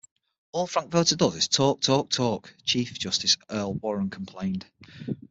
"All 0.51 0.65
Frankfurter 0.65 1.15
does 1.15 1.35
is 1.35 1.47
talk, 1.47 1.79
talk, 1.81 2.09
talk," 2.09 2.55
Chief 2.65 2.91
Justice 2.97 3.37
Earl 3.51 3.75
Warren 3.75 4.09
complained. 4.09 4.65